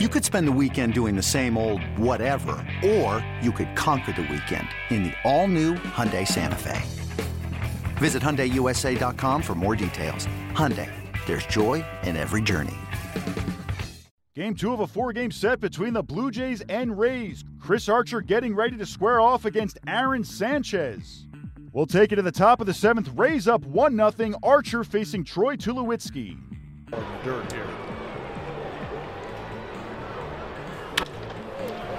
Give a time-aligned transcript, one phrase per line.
[0.00, 4.22] You could spend the weekend doing the same old whatever, or you could conquer the
[4.22, 6.82] weekend in the all-new Hyundai Santa Fe.
[7.98, 10.26] Visit HyundaiUSA.com for more details.
[10.50, 10.90] Hyundai,
[11.26, 12.74] there's joy in every journey.
[14.34, 17.44] Game two of a four game set between the Blue Jays and Rays.
[17.60, 21.28] Chris Archer getting ready to square off against Aaron Sanchez.
[21.72, 23.10] We'll take it to the top of the seventh.
[23.14, 24.32] Rays up 1 0.
[24.42, 26.36] Archer facing Troy Tulowitzki.
[27.22, 27.83] Dirt here.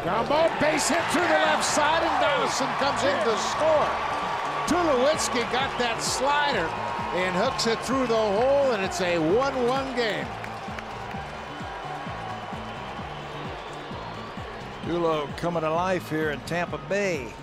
[0.05, 3.90] Ground ball, base hit through the left side, and Donaldson comes in to score.
[4.68, 6.68] Tulowitzki got that slider
[7.16, 10.28] and hooks it through the hole, and it's a 1 1 game.
[14.84, 17.34] Tulo coming to life here in Tampa Bay.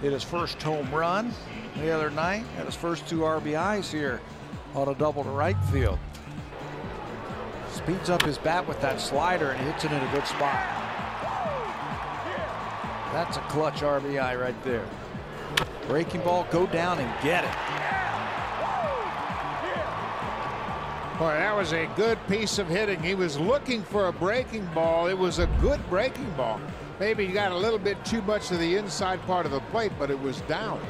[0.00, 1.34] Hit his first home run
[1.78, 2.44] the other night.
[2.56, 4.20] Had his first two RBIs here
[4.76, 5.98] on a double to right field.
[7.72, 10.79] Speeds up his bat with that slider and hits it in a good spot.
[13.12, 14.84] That's a clutch RBI right there.
[15.88, 17.50] Breaking ball, go down and get it.
[21.18, 23.02] Boy, that was a good piece of hitting.
[23.02, 25.08] He was looking for a breaking ball.
[25.08, 26.60] It was a good breaking ball.
[27.00, 29.92] Maybe he got a little bit too much of the inside part of the plate,
[29.98, 30.80] but it was down.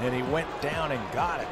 [0.00, 1.48] And he went down and got it.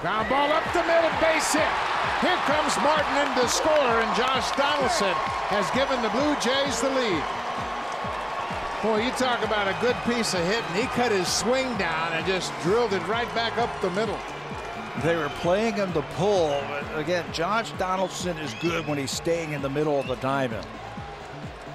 [0.00, 1.95] Ground ball up the middle, base hit.
[2.20, 5.14] Here comes Martin in to score, and Josh Donaldson
[5.52, 7.24] has given the Blue Jays the lead.
[8.82, 12.12] Boy, you talk about a good piece of hit, and he cut his swing down
[12.12, 14.18] and just drilled it right back up the middle.
[15.02, 16.58] They were playing him to pull.
[16.68, 20.66] But again, Josh Donaldson is good when he's staying in the middle of the diamond.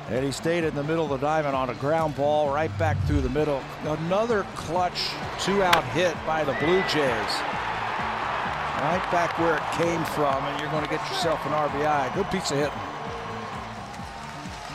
[0.10, 2.98] And he stayed in the middle of the diamond on a ground ball right back
[3.06, 3.62] through the middle.
[3.84, 7.61] Another clutch two out hit by the Blue Jays.
[8.82, 12.18] Right back where it came from, and you're going to get yourself an RBI.
[12.18, 12.82] Good piece of hitting.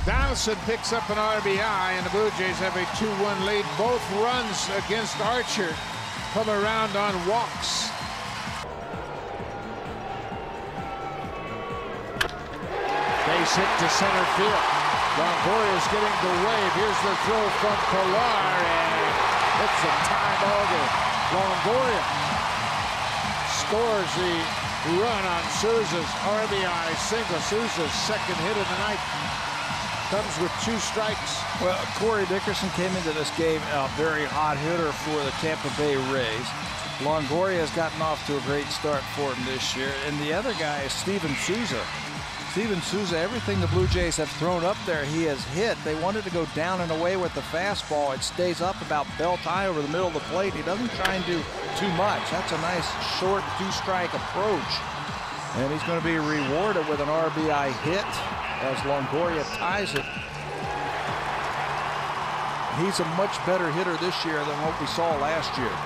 [0.06, 3.66] Donaldson picks up an RBI, and the Blue Jays have a 2 1 lead.
[3.74, 5.74] Both runs against Archer
[6.30, 7.90] come around on walks.
[13.26, 14.66] Base hit to center field.
[15.18, 16.72] Longoria is getting the wave.
[16.78, 20.62] Here's the throw from Pilar, and it's a tie ball.
[21.34, 22.25] Longoria
[23.68, 24.34] scores the
[25.02, 27.40] run on Souza's RBI single.
[27.40, 29.02] Souza's second hit of the night
[30.06, 31.42] comes with two strikes.
[31.60, 35.96] Well, Corey Dickerson came into this game a very hot hitter for the Tampa Bay
[36.14, 36.46] Rays.
[37.02, 39.90] Longoria has gotten off to a great start for him this year.
[40.06, 41.82] And the other guy is Steven Souza.
[42.56, 45.76] Steven Souza, everything the Blue Jays have thrown up there, he has hit.
[45.84, 48.14] They wanted to go down and away with the fastball.
[48.14, 50.54] It stays up about belt high over the middle of the plate.
[50.54, 51.36] He doesn't try and do
[51.76, 52.24] too much.
[52.32, 52.88] That's a nice
[53.20, 54.72] short two-strike approach.
[55.60, 58.08] And he's going to be rewarded with an RBI hit
[58.64, 60.08] as Longoria ties it.
[62.80, 65.76] He's a much better hitter this year than what we saw last year.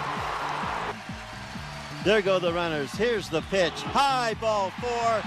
[2.05, 2.93] There go the runners.
[2.93, 3.75] Here's the pitch.
[3.91, 5.21] High ball four.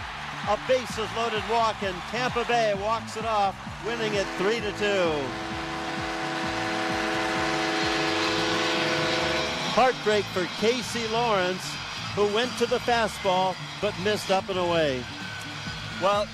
[0.50, 3.56] A bases loaded walk, and Tampa Bay walks it off,
[3.86, 4.76] winning it 3 to 2.
[9.72, 11.66] Heartbreak for Casey Lawrence,
[12.16, 15.02] who went to the fastball but missed up and away.
[16.02, 16.26] Well,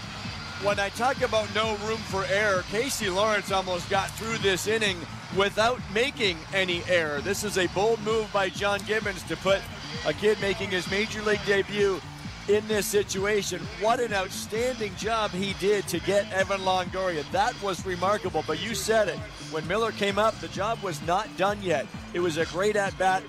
[0.63, 4.97] when I talk about no room for error, Casey Lawrence almost got through this inning
[5.37, 7.21] without making any error.
[7.21, 9.61] This is a bold move by John Gibbons to put
[10.07, 12.01] a kid making his major league debut
[12.49, 13.61] in this situation.
[13.79, 17.29] What an outstanding job he did to get Evan Longoria.
[17.31, 19.17] That was remarkable, but you said it.
[19.51, 21.85] When Miller came up, the job was not done yet.
[22.13, 23.23] It was a great at bat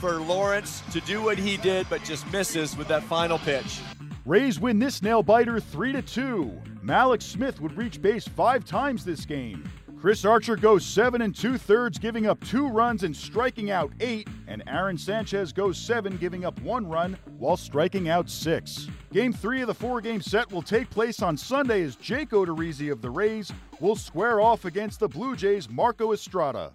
[0.00, 3.80] for Lawrence to do what he did, but just misses with that final pitch.
[4.26, 6.62] Rays win this nail biter 3 to 2.
[6.84, 9.64] Mallex Smith would reach base five times this game.
[10.00, 14.26] Chris Archer goes seven and two thirds, giving up two runs and striking out eight,
[14.48, 18.88] and Aaron Sanchez goes seven, giving up one run while striking out six.
[19.12, 22.90] Game three of the four game set will take place on Sunday as Jake Odorizzi
[22.90, 26.68] of the Rays will square off against the Blue Jays' Marco Estrada.